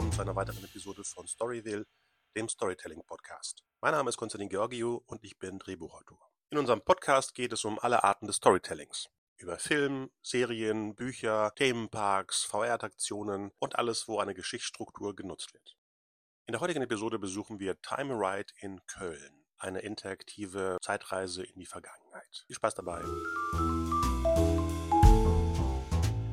[0.00, 1.84] willkommen zu einer weiteren Episode von Storyville,
[2.34, 3.62] dem Storytelling Podcast.
[3.82, 6.18] Mein Name ist Konstantin Georgiou und ich bin Drehbuchautor.
[6.48, 9.10] In unserem Podcast geht es um alle Arten des Storytellings.
[9.36, 15.76] Über Film, Serien, Bücher, Themenparks, VR-Attraktionen und alles, wo eine Geschichtsstruktur genutzt wird.
[16.46, 21.66] In der heutigen Episode besuchen wir Time Ride in Köln, eine interaktive Zeitreise in die
[21.66, 22.44] Vergangenheit.
[22.46, 23.02] Viel Spaß dabei!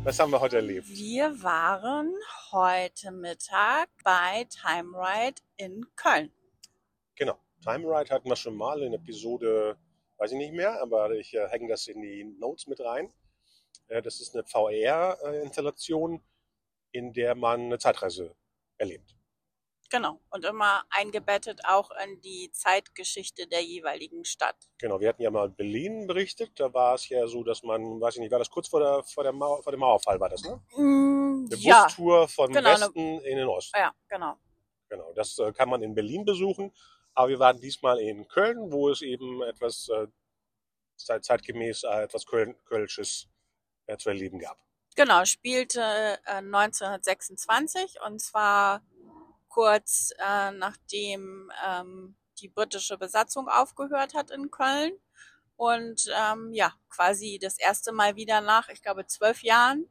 [0.08, 0.88] Was haben wir heute erlebt?
[0.88, 2.16] Wir waren
[2.54, 6.32] heute Mittag bei Time Ride in Köln.
[7.16, 7.38] Genau.
[7.62, 9.78] Time Ride hatten wir schon mal in Episode,
[10.16, 13.12] weiß ich nicht mehr, aber ich äh, hänge das in die Notes mit rein.
[13.90, 16.24] Äh, das ist eine VR-Installation,
[16.94, 18.34] in der man eine Zeitreise
[18.78, 19.17] erlebt.
[19.90, 20.20] Genau.
[20.30, 24.56] Und immer eingebettet auch in die Zeitgeschichte der jeweiligen Stadt.
[24.80, 25.00] Genau.
[25.00, 26.60] Wir hatten ja mal Berlin berichtet.
[26.60, 29.04] Da war es ja so, dass man, weiß ich nicht, war das kurz vor, der,
[29.04, 30.62] vor, der Mauer, vor dem Mauerfall, war das, ne?
[30.76, 33.78] Mm, Eine ja, Bustour von Genau, eine- Westen in den Osten.
[33.80, 34.38] ja, genau.
[34.90, 35.14] Genau.
[35.14, 36.74] Das äh, kann man in Berlin besuchen.
[37.14, 40.08] Aber wir waren diesmal in Köln, wo es eben etwas äh,
[40.98, 43.28] zeit, zeitgemäß äh, etwas Köln, Kölsches
[43.88, 44.58] äh, zu erleben gab.
[44.96, 45.82] Genau, spielte
[46.26, 48.82] äh, 1926 und zwar
[49.58, 54.92] kurz äh, nachdem ähm, die britische Besatzung aufgehört hat in Köln.
[55.56, 59.90] Und ähm, ja, quasi das erste Mal wieder nach, ich glaube, zwölf Jahren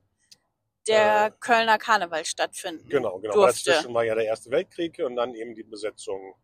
[0.87, 3.34] der Äh, Kölner Karneval stattfinden Genau, genau.
[3.34, 3.70] Durfte.
[3.70, 6.37] Dazwischen war ja der Erste Weltkrieg und dann eben die Besetzung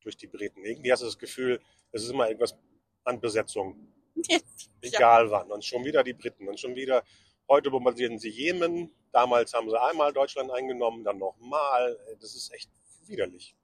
[0.00, 0.64] durch die Briten.
[0.64, 1.60] Irgendwie hast du das Gefühl,
[1.92, 2.56] es ist immer irgendwas
[3.04, 3.86] an Besetzung,
[4.82, 5.52] egal wann.
[5.52, 7.04] Und schon wieder die Briten und schon wieder,
[7.52, 11.98] heute bombardieren sie Jemen, damals haben sie einmal Deutschland eingenommen, dann nochmal.
[12.18, 12.70] Das ist echt
[13.06, 13.54] widerlich.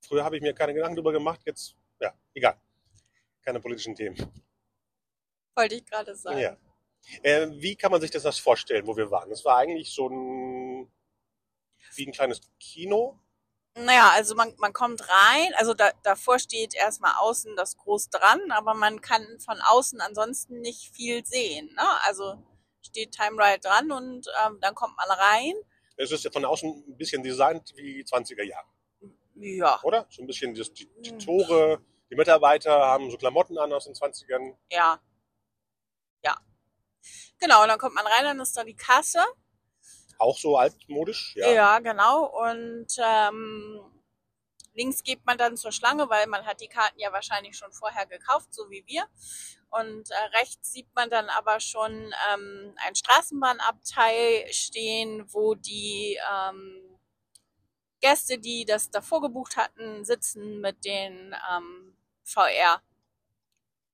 [0.00, 2.60] Früher habe ich mir keine Gedanken darüber gemacht, jetzt, ja, egal.
[3.42, 4.16] Keine politischen Themen.
[5.54, 6.40] Wollte ich gerade sagen.
[6.40, 6.56] Ja.
[7.22, 9.30] Äh, wie kann man sich das, das vorstellen, wo wir waren?
[9.30, 10.90] Es war eigentlich so ein,
[11.94, 13.20] wie ein kleines Kino.
[13.76, 18.40] Naja, also man, man kommt rein, also da, davor steht erstmal außen das groß dran,
[18.50, 21.66] aber man kann von außen ansonsten nicht viel sehen.
[21.74, 22.02] Ne?
[22.02, 22.42] Also
[22.86, 25.54] steht Time Ride dran und ähm, dann kommt man rein.
[25.96, 28.66] Es ist ja von außen ein bisschen designt wie 20er Jahre,
[29.36, 30.06] Ja, oder?
[30.10, 31.18] So ein bisschen das, die, die Mhm.
[31.20, 31.80] Tore,
[32.10, 34.56] die Mitarbeiter haben so Klamotten an aus den 20ern.
[34.70, 35.00] ja.
[36.24, 36.36] Ja.
[37.38, 39.22] Genau, und dann kommt man rein, dann ist da die Kasse.
[40.18, 41.50] Auch so altmodisch, ja.
[41.52, 42.26] Ja, genau.
[42.26, 43.80] Und ähm,
[44.74, 48.06] links geht man dann zur Schlange, weil man hat die Karten ja wahrscheinlich schon vorher
[48.06, 49.04] gekauft, so wie wir.
[49.70, 56.98] Und äh, rechts sieht man dann aber schon ähm, ein Straßenbahnabteil stehen, wo die ähm,
[58.00, 62.82] Gäste, die das davor gebucht hatten, sitzen mit den ähm, VR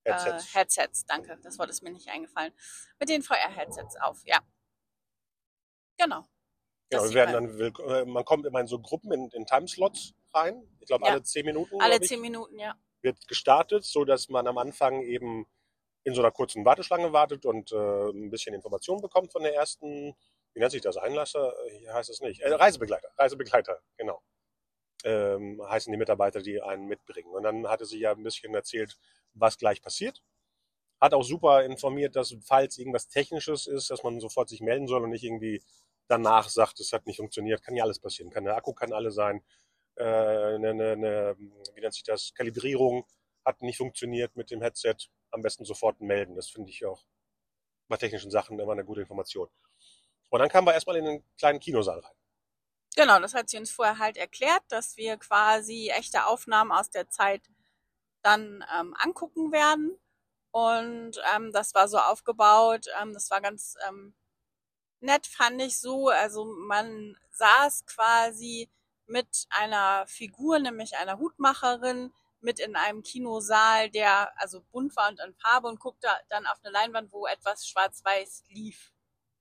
[0.04, 0.54] Headsets.
[0.54, 1.06] Äh, Headsets.
[1.06, 2.52] Danke, das Wort ist mir nicht eingefallen.
[2.98, 4.40] Mit den VR-Headsets auf, ja.
[5.98, 6.26] Genau.
[6.88, 7.72] das wir werden man.
[7.74, 10.62] dann, äh, man kommt immer in so Gruppen, in, in Timeslots rein.
[10.80, 11.12] Ich glaube, Ja.
[11.12, 12.74] alle zehn Minuten Alle zehn Minuten, ja.
[13.02, 15.46] wird gestartet, so dass man am Anfang eben
[16.04, 20.14] in so einer kurzen Warteschlange wartet und äh, ein bisschen Informationen bekommt von der ersten,
[20.54, 21.54] wie nennt sich das, Einlasser?
[21.78, 22.40] Hier heißt es nicht.
[22.40, 24.22] Äh, Reisebegleiter, Reisebegleiter, genau.
[25.04, 27.32] Ähm, heißen die Mitarbeiter, die einen mitbringen.
[27.32, 28.98] Und dann hatte sie ja ein bisschen erzählt,
[29.34, 30.22] was gleich passiert.
[31.00, 35.02] Hat auch super informiert, dass falls irgendwas Technisches ist, dass man sofort sich melden soll
[35.02, 35.62] und nicht irgendwie
[36.08, 37.62] danach sagt, es hat nicht funktioniert.
[37.62, 38.30] Kann ja alles passieren.
[38.30, 39.42] Kann der Akku kann alle sein.
[40.00, 43.04] Äh, eine, eine, wie nennt sich das, Kalibrierung
[43.44, 44.96] hat nicht funktioniert mit dem Headset.
[45.30, 46.34] Am besten sofort melden.
[46.36, 47.04] Das finde ich auch
[47.86, 49.48] bei technischen Sachen immer eine gute Information.
[50.30, 52.14] Und dann kamen wir erstmal in einen kleinen Kinosaal rein.
[52.96, 57.08] Genau, das hat sie uns vorher halt erklärt, dass wir quasi echte Aufnahmen aus der
[57.10, 57.42] Zeit
[58.22, 59.98] dann ähm, angucken werden.
[60.50, 64.14] Und ähm, das war so aufgebaut, ähm, das war ganz ähm,
[65.00, 66.08] nett, fand ich so.
[66.08, 68.70] Also man saß quasi
[69.10, 75.20] mit einer Figur, nämlich einer Hutmacherin, mit in einem Kinosaal, der also bunt war und
[75.20, 78.92] in Farbe und guckte dann auf eine Leinwand, wo etwas schwarz-weiß lief.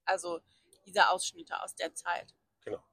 [0.06, 0.42] Also
[0.86, 2.34] diese Ausschnitte aus der Zeit.
[2.62, 2.84] Genau.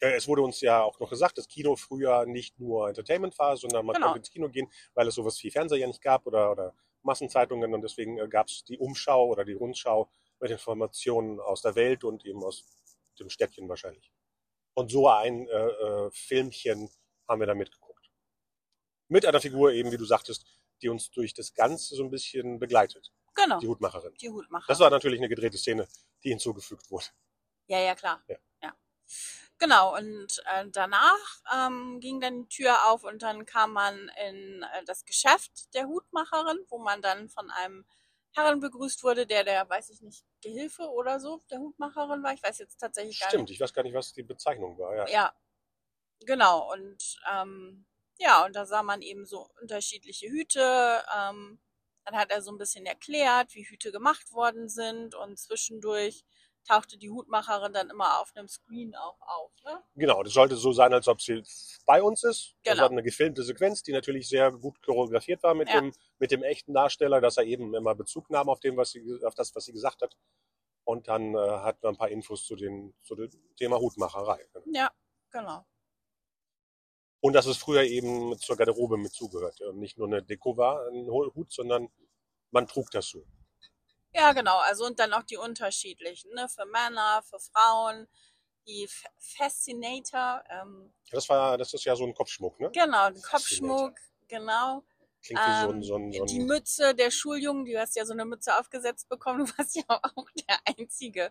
[0.00, 3.56] Äh, Es wurde uns ja auch noch gesagt, dass Kino früher nicht nur Entertainment war,
[3.56, 4.06] sondern man Genau.
[4.06, 7.72] konnte ins Kino gehen, weil es sowas wie Fernseher ja nicht gab oder, oder Massenzeitungen
[7.74, 12.24] und deswegen gab es die Umschau oder die Rundschau mit Informationen aus der Welt und
[12.26, 12.64] eben aus
[13.18, 14.10] dem Städtchen wahrscheinlich.
[14.76, 16.90] Und so ein äh, äh, Filmchen
[17.26, 18.10] haben wir da mitgeguckt.
[19.08, 20.44] Mit einer Figur eben, wie du sagtest,
[20.82, 23.10] die uns durch das Ganze so ein bisschen begleitet.
[23.34, 24.14] Genau, Die Hutmacherin.
[24.20, 24.66] die Hutmacher.
[24.68, 25.88] Das war natürlich eine gedrehte Szene,
[26.22, 27.06] die hinzugefügt wurde.
[27.68, 28.22] Ja, ja, klar.
[28.28, 28.36] Ja.
[29.58, 34.62] Genau, und äh, danach ähm, ging dann die Tür auf und dann kam man in
[34.62, 37.86] äh, das Geschäft der Hutmacherin, wo man dann von einem
[38.36, 42.34] Herren begrüßt wurde, der der, weiß ich nicht, Gehilfe oder so, der Hutmacherin war.
[42.34, 43.56] Ich weiß jetzt tatsächlich gar Stimmt, nicht.
[43.56, 44.94] ich weiß gar nicht, was die Bezeichnung war.
[44.94, 45.08] Ja.
[45.08, 45.34] Ja,
[46.20, 46.72] genau.
[46.72, 47.86] Und ähm,
[48.18, 51.02] ja, und da sah man eben so unterschiedliche Hüte.
[51.16, 51.60] Ähm,
[52.04, 56.24] dann hat er so ein bisschen erklärt, wie Hüte gemacht worden sind und zwischendurch
[56.66, 59.52] tauchte die Hutmacherin dann immer auf einem Screen auch auf.
[59.64, 59.82] Ne?
[59.94, 61.42] Genau, das sollte so sein, als ob sie
[61.86, 62.54] bei uns ist.
[62.64, 62.82] Das Genau.
[62.84, 65.80] war eine gefilmte Sequenz, die natürlich sehr gut choreografiert war mit, Ja.
[65.80, 69.20] dem, mit dem echten Darsteller, dass er eben immer Bezug nahm auf, dem, was sie,
[69.24, 70.16] auf das, was sie gesagt hat.
[70.84, 74.46] Und dann äh, hat man ein paar Infos zu, den, zu dem Thema Hutmacherei.
[74.66, 74.90] Ja,
[75.30, 75.64] genau.
[77.20, 79.58] Und dass es früher eben zur Garderobe mit zugehört.
[79.74, 81.88] Nicht nur eine Deko war, ein Hut, sondern
[82.52, 83.24] man trug das so.
[84.16, 84.58] Ja, genau.
[84.58, 86.48] Also und dann auch die unterschiedlichen, ne?
[86.48, 88.08] Für Männer, für Frauen,
[88.66, 92.70] die F Fascinator, ähm, Das war, das ist ja so ein Kopfschmuck, ne?
[92.72, 93.30] genau, Fascinator.
[93.30, 93.98] Kopfschmuck,
[94.28, 94.82] genau.
[95.22, 97.96] Klingt wie so ein, Ähm, so ein, so die ein Mütze der Schuljungen, du hast
[97.96, 101.30] ja so eine Mütze aufgesetzt bekommen, du warst ja auch der einzige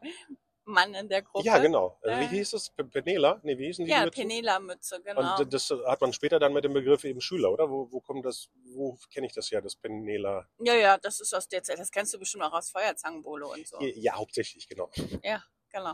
[0.65, 1.45] Mann in der Gruppe.
[1.45, 1.97] Ja, genau.
[2.01, 2.69] Äh, Äh, wie hieß es?
[2.71, 3.39] Penela?
[3.43, 4.09] Nee, wie hießen die Ja?
[4.09, 5.37] Penela-Mütze, genau.
[5.39, 7.69] Und das hat man später dann mit dem Begriff eben Schüler, oder?
[7.69, 10.47] Wo, wo kommt das, wo kenne ich das ja, das Penela?
[10.59, 11.79] ja, ja, das ist aus der Zeit.
[11.79, 13.79] Das kennst du bestimmt auch aus Feuerzangenbowle und so.
[13.81, 14.89] Ja, hauptsächlich, genau.
[15.23, 15.93] Ja, genau.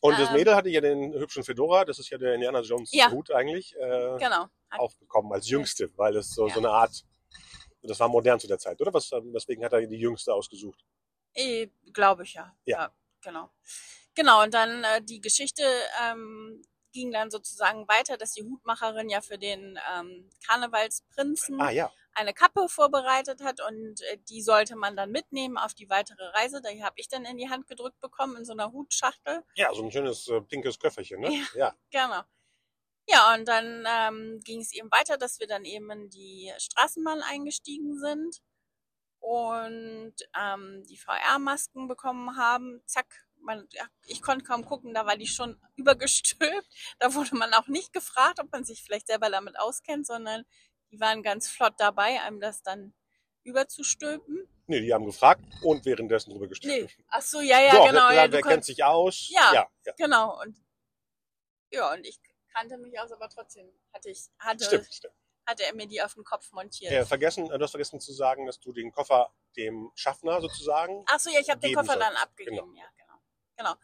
[0.00, 0.36] Und das Ähm.
[0.36, 3.10] Mädel hatte ja den hübschen Fedora, das ist ja der Indiana Jones Ja.
[3.10, 4.48] Hut eigentlich, äh, Genau.
[4.70, 6.54] Hat, aufgekommen als jüngste, weil es so, Ja.
[6.54, 7.04] so eine Art,
[7.82, 8.94] das war modern zu der Zeit, oder?
[8.94, 10.84] Was, weswegen hat er die jüngste ausgesucht?
[11.34, 12.54] eh, Glaube ich ja.
[12.64, 12.92] Ja.
[13.22, 13.50] Genau.
[14.14, 15.62] Genau, und dann äh, die Geschichte
[16.02, 16.62] ähm,
[16.92, 22.34] ging dann sozusagen weiter, dass die Hutmacherin ja für den ähm, Karnevalsprinzen Ah ja, eine
[22.34, 26.60] Kappe vorbereitet hat und äh, die sollte man dann mitnehmen auf die weitere Reise.
[26.60, 29.44] Die habe ich dann in die Hand gedrückt bekommen in so einer Hutschachtel.
[29.54, 31.32] ja, so ein schönes äh, pinkes Köfferchen, ne?
[31.54, 31.74] Ja.
[31.92, 32.06] ja.
[32.06, 32.22] Genau.
[33.10, 37.22] Ja, und dann ähm, ging es eben weiter, dass wir dann eben in die Straßenbahn
[37.22, 38.42] eingestiegen sind
[39.28, 42.80] und ähm, die VR-Masken bekommen haben.
[42.86, 43.68] Zack, man,
[44.06, 46.66] ich konnte kaum gucken, da war die schon übergestülpt.
[46.98, 50.46] Da wurde man auch nicht gefragt, ob man sich vielleicht selber damit auskennt, sondern
[50.90, 52.94] die waren ganz flott dabei, einem das dann
[53.42, 54.48] überzustülpen.
[54.66, 56.72] Nee, die haben gefragt und währenddessen drüber gestimmt.
[56.72, 58.08] Nee, ach so, ja, ja, so, genau.
[58.08, 59.28] wer, Ja, wer kennt sich aus?
[59.28, 59.52] Ja.
[59.52, 59.92] ja, ja.
[59.98, 60.40] genau.
[60.40, 60.56] Und
[61.70, 62.18] ja, und ich
[62.54, 65.14] kannte mich aus, aber trotzdem hatte ich, hatte, Stimmt, stimmt.
[65.48, 66.92] Hatte er mir die auf den Kopf montiert.
[66.92, 71.04] Äh, vergessen, du hast vergessen zu sagen, dass du den Koffer dem Schaffner sozusagen.
[71.08, 72.22] Ach so, ja, ich habe den Koffer dann sollst.
[72.22, 72.76] abgegeben.
[72.76, 73.14] Ja, genau.
[73.56, 73.74] Genau.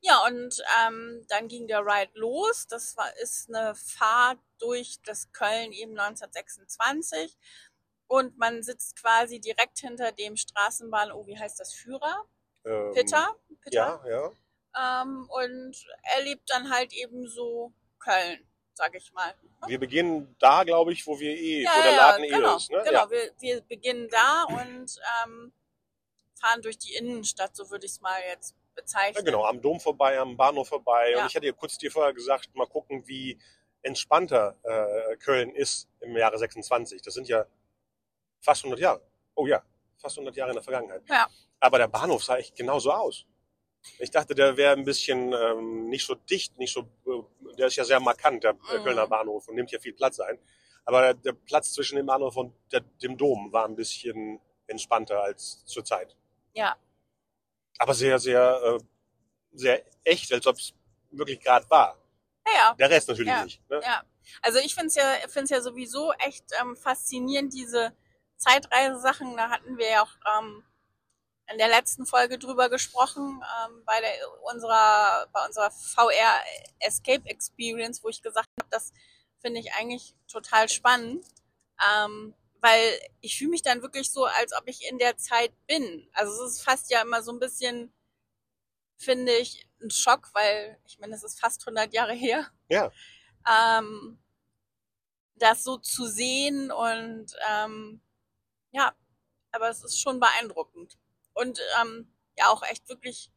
[0.00, 2.66] Ja, und ähm, dann ging der Ride los.
[2.68, 7.36] Das war ist eine Fahrt durch das Köln eben 1926.
[8.06, 12.24] Und man sitzt quasi direkt hinter dem Straßenbahn, oh, wie heißt das, Führer?
[12.64, 13.34] Ähm, Pitter?
[13.60, 14.02] Pitter?
[14.06, 14.32] Ja,
[14.76, 15.02] ja.
[15.02, 15.76] Ähm, und
[16.14, 18.47] erlebt dann halt eben so Köln,
[18.78, 19.34] sag ich mal.
[19.66, 22.56] Wir beginnen da, glaube ich, wo wir eh, Ja, wo der ja, Laden eh genau,
[22.56, 22.70] ist.
[22.70, 22.82] Ne?
[22.84, 23.02] genau.
[23.04, 23.10] Ja.
[23.10, 25.52] Wir, wir beginnen da und ähm,
[26.40, 29.16] fahren durch die Innenstadt, so würde ich es mal jetzt bezeichnen.
[29.16, 31.10] Ja, genau, am Dom vorbei, am Bahnhof vorbei.
[31.10, 31.20] Ja.
[31.20, 33.38] Und ich hatte ja kurz dir vorher gesagt, mal gucken, wie
[33.82, 37.02] entspannter äh, Köln ist im Jahre 26.
[37.02, 37.44] Das sind ja
[38.40, 39.02] fast 100 Jahre.
[39.34, 39.62] Oh ja,
[39.96, 41.02] fast 100 Jahre in der Vergangenheit.
[41.08, 41.26] Ja.
[41.60, 43.26] Aber der Bahnhof sah echt genauso aus.
[43.98, 47.76] Ich dachte, der wäre ein bisschen ähm, nicht so dicht, nicht so, äh, der ist
[47.76, 48.84] ja sehr markant, der Mhm.
[48.84, 50.38] Kölner Bahnhof und nimmt ja viel Platz ein.
[50.84, 55.22] Aber der, der Platz zwischen dem Bahnhof und der, dem Dom war ein bisschen entspannter
[55.22, 56.16] als zur Zeit.
[56.54, 56.76] Ja,
[57.78, 58.78] Aber sehr, sehr, äh,
[59.52, 60.74] sehr echt, als ob es
[61.10, 61.96] wirklich gerade war.
[62.46, 62.74] ja, ja.
[62.74, 63.70] Der Rest natürlich Ja, nicht.
[63.70, 63.80] Ne?
[63.82, 64.02] ja.
[64.42, 67.94] Also ich finde es ja, find's ja sowieso echt ähm, faszinierend, diese
[68.36, 69.36] Zeitreisesachen.
[69.36, 70.62] Da hatten wir ja auch ähm,
[71.50, 74.12] in der letzten Folge drüber gesprochen, ähm, bei, der,
[74.52, 76.40] unserer, bei unserer VR
[76.80, 78.92] Escape Experience, wo ich gesagt habe, das
[79.40, 81.24] finde ich eigentlich total spannend.
[81.94, 86.08] Ähm, weil ich fühle mich dann wirklich so, als ob ich in der Zeit bin.
[86.12, 87.92] Also es ist fast ja immer so ein bisschen,
[88.96, 92.90] finde ich, ein Schock, weil ich meine, es ist fast 100 Jahre her Ja.
[93.48, 94.18] ähm,
[95.36, 98.00] das so zu sehen und ähm,
[98.72, 98.92] ja,
[99.52, 100.98] aber es ist schon beeindruckend
[101.38, 103.30] und ähm, ja auch echt wirklich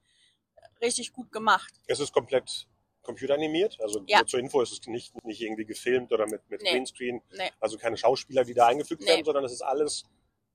[0.82, 1.74] richtig gut gemacht.
[1.88, 2.68] Es ist komplett
[3.04, 3.80] computeranimiert.
[3.82, 4.26] Also Ja.
[4.26, 6.72] zur Info, es ist nicht, nicht irgendwie gefilmt oder mit, mit Nee.
[6.72, 7.22] Greenscreen.
[7.32, 7.50] Nee.
[7.60, 9.08] Also keine Schauspieler, die da eingefügt Nee.
[9.10, 10.04] werden, sondern es ist alles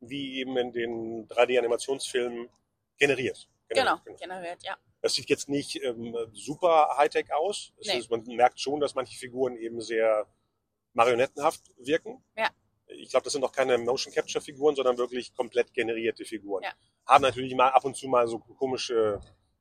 [0.01, 2.49] wie eben in den 3D-Animationsfilmen
[2.99, 3.49] generiert.
[3.69, 4.77] Genau, generiert, ja.
[5.03, 7.73] Das sieht jetzt nicht ähm, super Hightech aus.
[7.81, 7.99] Es Nee.
[7.99, 10.27] ist, man merkt schon, dass manche Figuren eben sehr
[10.93, 12.23] marionettenhaft wirken.
[12.37, 12.49] Ja.
[12.89, 16.63] Ich glaube, das sind auch keine Motion Capture Figuren, sondern wirklich komplett generierte Figuren.
[16.63, 16.73] Ja.
[17.07, 19.21] Haben natürlich mal ab und zu mal so komische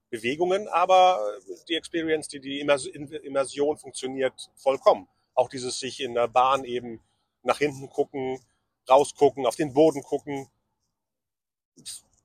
[0.10, 1.20] Bewegungen, aber
[1.68, 5.08] die Experience, die, die Immers- Immersion funktioniert vollkommen.
[5.34, 7.02] Auch dieses sich in der Bahn eben
[7.42, 8.40] nach hinten gucken,
[8.88, 10.48] rausgucken, auf den Boden gucken.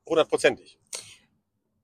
[0.07, 0.79] hundertprozentig.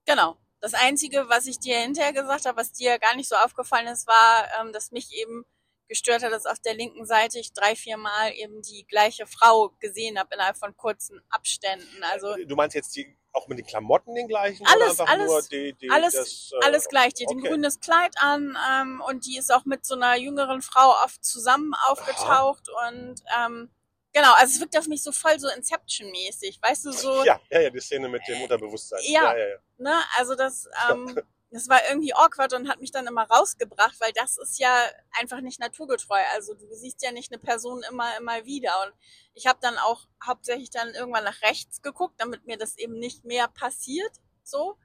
[0.06, 0.38] Genau.
[0.60, 4.08] Das Einzige, was ich dir hinterher gesagt habe, was dir gar nicht so aufgefallen ist,
[4.08, 5.46] war, ähm, dass mich eben
[5.88, 9.70] gestört hat, dass auf der linken Seite ich drei, vier Mal eben die gleiche Frau
[9.80, 12.04] gesehen habe innerhalb von kurzen Abständen.
[12.12, 14.66] Also Du meinst jetzt die, auch mit den Klamotten den gleichen?
[14.66, 17.14] Alles, alles, nur die, die, alles, das, äh, alles gleich.
[17.14, 17.50] Die hat ein okay.
[17.50, 21.74] grünes Kleid an ähm, und die ist auch mit so einer jüngeren Frau oft zusammen
[21.88, 23.70] aufgetaucht und ähm,
[24.14, 27.62] genau, also es wirkt auf mich so voll so Inception-mäßig, weißt du, so, Ja, ja,
[27.62, 29.00] ja, die Szene mit dem Unterbewusstsein.
[29.04, 29.24] ja.
[29.24, 29.48] ja, ja.
[29.48, 29.58] ja.
[29.78, 34.12] ne, also das, ähm, das war irgendwie awkward und hat mich dann immer rausgebracht, weil
[34.14, 34.70] das ist ja
[35.18, 36.20] einfach nicht naturgetreu.
[36.34, 38.72] Also du siehst ja nicht eine Person immer, immer wieder.
[38.86, 38.94] Und
[39.34, 43.24] ich habe dann auch hauptsächlich dann irgendwann nach rechts geguckt, damit mir das eben nicht
[43.24, 44.12] mehr passiert.
[44.44, 44.78] So.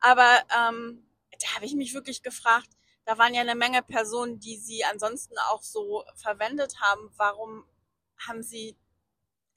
[0.00, 1.06] Aber ähm,
[1.38, 2.68] da habe ich mich wirklich gefragt,
[3.04, 7.10] da waren ja eine Menge Personen, die sie ansonsten auch so verwendet haben.
[7.16, 7.64] Warum
[8.26, 8.76] haben sie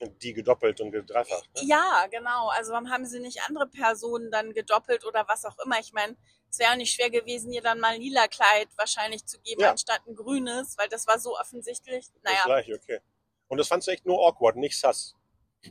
[0.02, 1.50] die gedoppelt und gedreifacht.
[1.56, 1.62] Ne?
[1.66, 2.48] ja, genau.
[2.50, 5.80] Also warum haben sie nicht andere Personen dann gedoppelt oder was auch immer?
[5.80, 6.16] Ich meine,
[6.50, 9.62] es wäre auch nicht schwer gewesen, ihr dann mal ein lila Kleid wahrscheinlich zu geben,
[9.62, 9.72] Ja.
[9.72, 12.08] anstatt ein grünes, weil das war so offensichtlich.
[12.14, 13.00] Das Naja, gleiche, okay.
[13.48, 15.16] Und das fandst du echt nur awkward, nicht sass.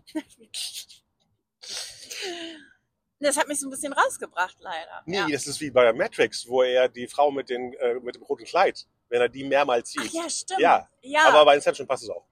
[3.20, 5.02] das hat mich so ein bisschen rausgebracht, leider.
[5.06, 5.28] Nee, ja.
[5.28, 8.44] das ist wie bei Matrix, wo er die Frau mit, den, äh, mit dem roten
[8.44, 10.12] Kleid, wenn er die mehrmals Ach sieht.
[10.12, 10.60] ja, stimmt.
[10.60, 12.26] Ja, ja, Aber bei Inception passt es auch.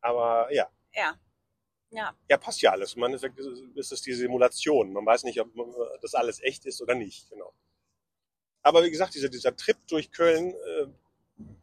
[0.00, 1.18] Aber ja, ja.
[1.90, 2.92] Ja, ja, passt ja alles.
[2.94, 4.92] Im Endeffekt ist ist es die Simulation.
[4.92, 5.48] Man weiß nicht, ob
[6.02, 7.30] das alles echt ist oder nicht.
[7.30, 7.54] Genau.
[8.62, 10.86] Aber wie gesagt, dieser, dieser Trip durch Köln, äh,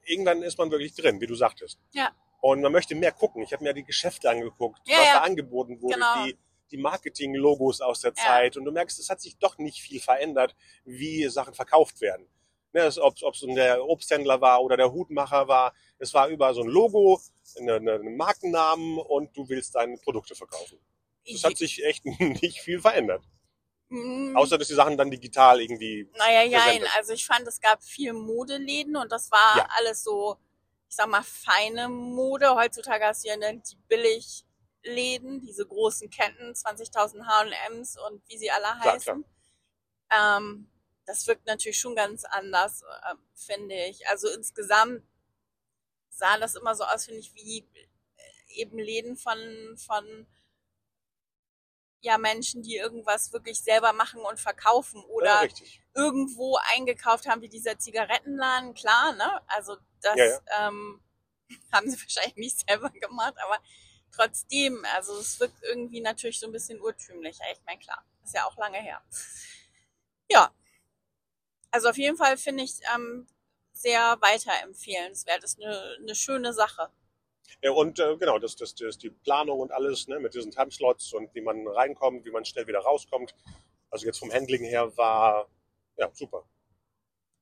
[0.05, 1.79] irgendwann ist man wirklich drin, wie du sagtest.
[1.93, 2.11] Ja.
[2.41, 3.43] Und man möchte mehr gucken.
[3.43, 5.13] Ich habe mir die Geschäfte angeguckt, Ja, was ja.
[5.15, 6.25] da angeboten wurde, Genau.
[6.25, 6.37] die,
[6.71, 8.23] die Marketing-Logos aus der Ja.
[8.23, 8.57] Zeit.
[8.57, 12.27] Und du merkst, es hat sich doch nicht viel verändert, wie Sachen verkauft werden.
[12.73, 15.73] Ne, ob es der Obsthändler war oder der Hutmacher war.
[15.97, 17.21] Es war überall so ein Logo,
[17.57, 20.77] eine, eine, einen Markennamen und du willst deine Produkte verkaufen.
[21.31, 23.23] Das hat sich echt nicht viel verändert.
[23.89, 26.10] Mm, Außer, dass die Sachen dann digital irgendwie.
[26.18, 26.84] Naja, jein.
[26.98, 29.68] Also ich fand, es gab viel Modeläden und das war Ja.
[29.77, 30.38] alles so,
[30.89, 32.56] ich sag mal, feine Mode.
[32.56, 38.63] Heutzutage hast du ja die Billigläden, diese großen Ketten, 20.000 H&Ms und wie sie alle
[38.82, 39.25] Klar, heißen.
[40.12, 40.70] Ähm,
[41.06, 44.08] das wirkt natürlich schon ganz anders, äh, finde ich.
[44.08, 45.04] Also insgesamt
[46.10, 49.38] sah das immer so aus, finde ich, wie äh, eben Läden von,
[49.77, 50.25] von
[52.05, 55.50] ja, Menschen, die irgendwas wirklich selber machen und verkaufen oder Ja,
[55.95, 59.41] irgendwo eingekauft haben, wie dieser Zigarettenladen, klar, ne?
[59.47, 61.01] Also das Ja, Ähm,
[61.71, 63.57] haben sie wahrscheinlich nicht selber gemacht, aber
[64.12, 67.43] trotzdem, also es wirkt irgendwie natürlich so ein bisschen urtümlicher.
[67.51, 69.01] Ich meine, klar, ist ja auch lange her.
[70.29, 70.51] Ja.
[71.71, 73.27] Also auf jeden Fall finde ich ähm,
[73.74, 75.43] sehr weiterempfehlenswert.
[75.43, 76.89] Ist eine, eine schöne Sache.
[77.61, 81.13] Ja, und äh, genau, das, das, das die Planung und alles ne, mit diesen Timeslots
[81.13, 83.35] und wie man reinkommt, wie man schnell wieder rauskommt.
[83.89, 85.47] Also jetzt vom Handling her war
[85.97, 86.43] ja super.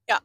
[0.08, 0.22] Ja.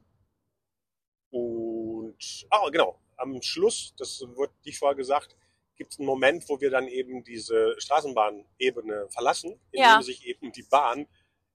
[1.30, 5.37] Und ah, genau, am Schluss, das wird dich vorher gesagt,
[5.76, 10.02] gibt es einen Moment, wo wir dann eben diese Straßenbahnebene verlassen, indem Ja.
[10.02, 11.06] sich eben die Bahn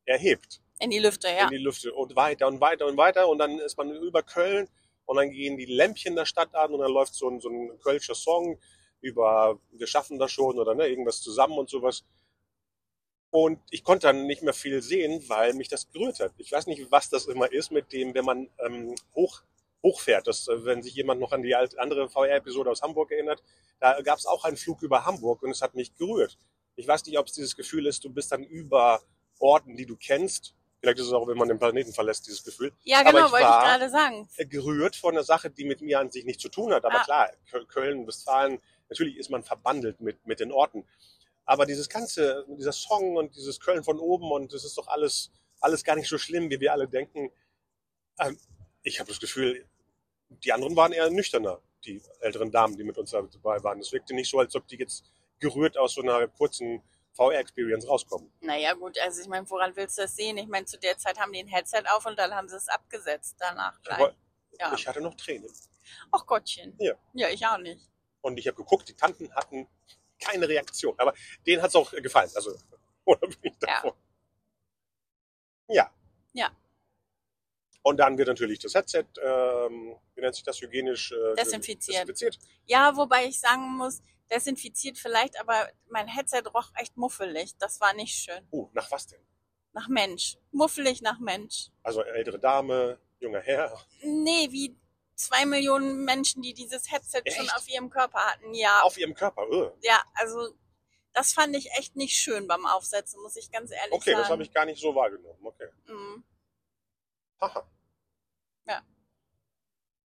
[0.05, 0.61] erhebt.
[0.79, 1.43] In die Lüfte, ja.
[1.43, 4.69] in die Lüfte und weiter und weiter und weiter und dann ist man über Köln
[5.05, 7.79] und dann gehen die Lämpchen der Stadt an und dann läuft so ein, so ein
[7.79, 8.59] kölscher Song
[9.01, 12.05] über wir schaffen das schon oder ne, irgendwas zusammen und sowas.
[13.31, 16.33] Und ich konnte dann nicht mehr viel sehen, weil mich das gerührt hat.
[16.37, 19.41] Ich weiß nicht, was das immer ist mit dem, wenn man ähm, hoch,
[19.81, 20.27] hochfährt.
[20.27, 23.43] Das, äh, wenn sich jemand noch an die andere VR-Episode aus Hamburg erinnert,
[23.79, 26.37] da gab es auch einen Flug über Hamburg und es hat mich gerührt.
[26.75, 29.01] Ich weiß nicht, ob es dieses Gefühl ist, du bist dann über
[29.39, 30.55] Orten, die du kennst.
[30.83, 32.73] Vielleicht ist es auch, wenn man den Planeten verlässt, dieses Gefühl.
[32.83, 34.27] Ja, genau, ich wollte ich gerade sagen.
[34.49, 36.83] Gerührt von einer Sache, die mit mir an sich nichts zu tun hat.
[36.83, 37.03] Aber Ah.
[37.05, 38.59] klar, Kö- Köln, Westfalen,
[38.89, 40.85] natürlich ist man verbandelt mit, mit den Orten.
[41.45, 45.31] Aber dieses ganze, dieser Song und dieses Köln von oben und das ist doch alles,
[45.61, 47.31] alles gar nicht so schlimm, wie wir alle denken.
[48.19, 48.37] Ähm,
[48.81, 49.65] ich habe das Gefühl,
[50.27, 53.79] die anderen waren eher nüchterner, die älteren Damen, die mit uns dabei waren.
[53.79, 55.05] Es wirkte nicht so, als ob die jetzt
[55.39, 56.81] gerührt aus so einer kurzen
[57.13, 58.31] VR-Experience rauskommen.
[58.41, 60.37] Naja, gut, also ich meine, woran willst du das sehen?
[60.37, 62.67] Ich meine, zu der Zeit haben die ein Headset auf und dann haben sie es
[62.67, 63.99] abgesetzt danach gleich.
[63.99, 64.15] Aber
[64.59, 64.73] Ja.
[64.73, 65.51] ich hatte noch Tränen.
[66.11, 66.75] Ach Gottchen.
[66.79, 66.93] Ja.
[67.13, 67.87] Ja, ich auch nicht.
[68.21, 69.67] Und ich habe geguckt, die Tanten hatten
[70.19, 70.95] keine Reaktion.
[70.97, 71.13] Aber
[71.45, 72.31] denen hat es auch gefallen.
[72.35, 72.55] Also,
[73.05, 73.67] oder bin ich Ja.
[73.75, 73.95] davor?
[75.67, 75.91] Ja.
[76.33, 76.51] Ja.
[77.85, 82.07] Und dann wird natürlich das Headset, ähm, wie nennt sich das, hygienisch äh, Desinfiziert.
[82.07, 82.39] desinfiziert.
[82.65, 84.01] Ja, wobei ich sagen muss,
[84.33, 87.55] desinfiziert vielleicht, aber mein Headset roch echt muffelig.
[87.57, 88.47] Das war nicht schön.
[88.51, 89.21] Uh, nach was denn?
[89.73, 90.37] Nach Mensch.
[90.51, 91.69] Muffelig nach Mensch.
[91.83, 93.79] Also ältere Dame, junger Herr.
[94.01, 94.75] Nee, wie
[95.15, 97.55] zwei Millionen Menschen, die dieses Headset schon Echt?
[97.55, 98.53] auf ihrem Körper hatten.
[98.53, 99.47] Ja, Auf ihrem Körper.
[99.49, 99.71] Uh.
[99.81, 100.55] ja, also
[101.13, 104.21] das fand ich echt nicht schön beim Aufsetzen, muss ich ganz ehrlich Okay, sagen.
[104.21, 105.39] das habe ich gar nicht so wahrgenommen.
[105.43, 105.67] Okay.
[105.87, 106.23] Mhm.
[107.39, 107.69] Haha.
[108.67, 108.81] Ja.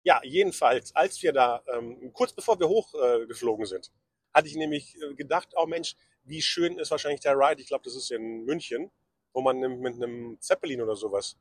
[0.03, 3.93] Ja, jedenfalls, als wir da, ähm, kurz bevor wir hochgeflogen äh, sind,
[4.37, 7.85] hatte ich nämlich äh, gedacht, oh Mensch, wie schön ist wahrscheinlich der Ride, ich glaube,
[7.85, 8.91] das ist in München,
[9.33, 11.37] wo man mit einem Zeppelin oder sowas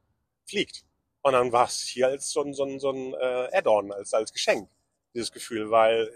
[0.45, 0.85] fliegt.
[1.21, 4.13] Und dann war es hier als so ein, so ein, so ein äh, Add-on, als,
[4.13, 4.69] als Geschenk,
[5.13, 6.09] dieses Gefühl, weil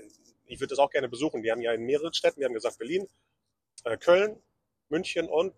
[0.45, 1.43] ich würde das auch gerne besuchen.
[1.43, 3.07] Die haben ja in mehreren Städten, wir haben gesagt Berlin,
[3.83, 4.41] äh, Köln,
[4.88, 5.53] München und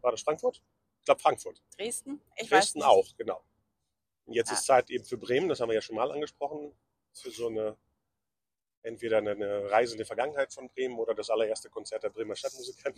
[0.00, 0.62] war das Frankfurt?
[0.98, 1.62] Ich glaube Frankfurt.
[1.76, 2.20] Dresden?
[2.36, 2.88] Ich weiß Dresden nicht.
[2.88, 3.42] auch, genau.
[4.24, 4.54] Und jetzt Ja.
[4.54, 6.72] ist Zeit eben für Bremen, das haben wir ja schon mal angesprochen,
[7.12, 7.76] für so eine,
[8.88, 12.92] entweder eine, Reise in die Vergangenheit von Bremen oder das allererste Konzert der Bremer Stadtmusiker.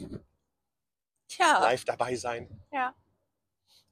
[1.29, 2.95] Tja, Live dabei sein, ja.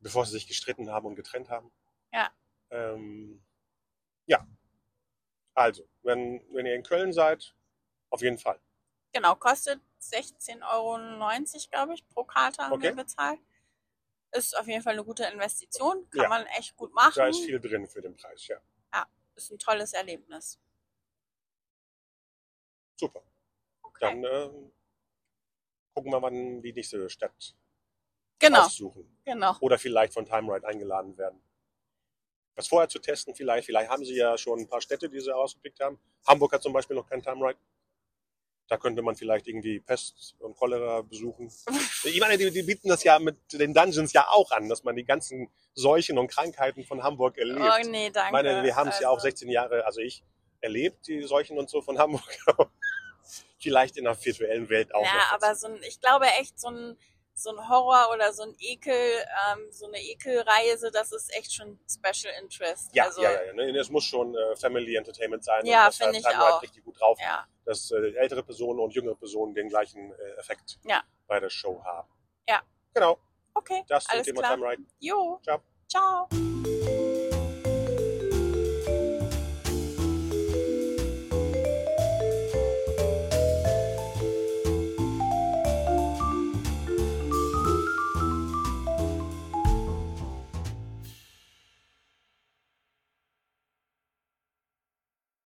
[0.01, 1.71] bevor sie sich gestritten haben und getrennt haben.
[2.13, 2.31] Ja.
[2.71, 3.45] Ähm,
[4.27, 4.47] ja.
[5.55, 7.55] Also, wenn, wenn ihr in Köln seid,
[8.11, 8.61] auf jeden Fall.
[9.13, 12.85] Genau, kostet 16,90 Euro, glaube ich, pro Karte haben Okay.
[12.85, 13.41] wir bezahlt.
[14.33, 16.29] Ist auf jeden Fall eine gute Investition, kann Ja.
[16.29, 17.15] man echt gut machen.
[17.17, 18.61] Da ist viel drin für den Preis, ja.
[19.39, 20.59] Ist ein tolles Erlebnis.
[22.99, 23.23] Super.
[23.83, 23.99] Okay.
[24.01, 24.73] Dann ähm,
[25.95, 27.55] gucken wir mal, wann die nächste Stadt
[28.39, 29.19] genau, aussuchen.
[29.25, 29.57] genau.
[29.61, 31.41] oder vielleicht von Time Ride eingeladen werden.
[32.55, 33.67] Das vorher zu testen vielleicht.
[33.67, 35.99] Vielleicht haben sie ja schon ein paar Städte, die sie ausgepickt haben.
[36.27, 37.59] Hamburg hat zum Beispiel noch keinen Time Ride.
[38.67, 41.51] Da könnte man vielleicht irgendwie Pest und Cholera besuchen.
[42.05, 44.95] Ich meine, die, die bieten das ja mit den Dungeons ja auch an, dass man
[44.95, 47.61] die ganzen Seuchen und Krankheiten von Hamburg erlebt.
[47.61, 48.29] Oh nee, danke.
[48.29, 50.23] ich meine, wir haben es ja auch Also, 16 Jahre, also ich,
[50.61, 52.23] erlebt, die Seuchen und so von Hamburg.
[53.59, 55.05] vielleicht in der virtuellen Welt auch.
[55.05, 56.99] Ja, aber so ein, ich glaube echt, so ein,
[57.35, 61.79] so ein Horror oder so ein Ekel, ähm, so eine Ekelreise, das ist echt schon
[61.89, 62.91] Special Interest.
[62.95, 63.53] Ja, also, ja, ja, ja.
[63.53, 63.79] ne?
[63.79, 65.65] Es muss schon äh, Family Entertainment sein.
[65.65, 66.63] Ja, und das finde hat ich Time Ride auch.
[66.63, 67.19] richtig gut drauf.
[67.21, 67.47] ja.
[67.65, 71.03] dass äh, ältere Personen und jüngere Personen den gleichen äh, Effekt Ja.
[71.27, 72.09] bei der Show haben.
[72.49, 72.61] Ja.
[72.95, 73.19] Genau,
[73.55, 74.55] Okay, das zum Thema klar.
[74.55, 74.83] Time Ride.
[75.01, 75.41] Jo.
[75.43, 75.61] Ciao.
[75.89, 76.29] Ciao.